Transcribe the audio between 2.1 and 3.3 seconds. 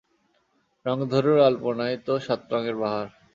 সাত রঙের বাহার।